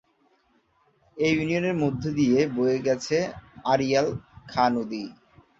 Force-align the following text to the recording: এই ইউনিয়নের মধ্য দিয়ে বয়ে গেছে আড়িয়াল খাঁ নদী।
এই 1.17 1.33
ইউনিয়নের 1.35 1.75
মধ্য 1.83 2.03
দিয়ে 2.17 2.39
বয়ে 2.55 2.77
গেছে 2.87 3.17
আড়িয়াল 3.65 4.07
খাঁ 4.47 4.69
নদী। 4.75 5.03